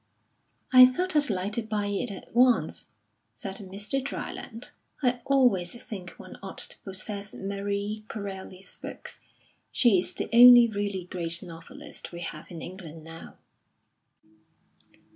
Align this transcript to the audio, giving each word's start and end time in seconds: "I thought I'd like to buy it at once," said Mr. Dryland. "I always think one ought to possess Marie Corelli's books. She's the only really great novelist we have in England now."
"I 0.73 0.87
thought 0.87 1.15
I'd 1.15 1.29
like 1.29 1.53
to 1.53 1.61
buy 1.61 1.85
it 1.85 2.09
at 2.09 2.33
once," 2.33 2.87
said 3.35 3.57
Mr. 3.57 4.03
Dryland. 4.03 4.71
"I 5.03 5.21
always 5.25 5.75
think 5.83 6.13
one 6.17 6.39
ought 6.41 6.57
to 6.57 6.79
possess 6.79 7.35
Marie 7.35 8.03
Corelli's 8.07 8.75
books. 8.77 9.19
She's 9.71 10.15
the 10.15 10.27
only 10.33 10.67
really 10.67 11.05
great 11.05 11.43
novelist 11.43 12.11
we 12.11 12.21
have 12.21 12.49
in 12.49 12.63
England 12.63 13.03
now." 13.03 13.37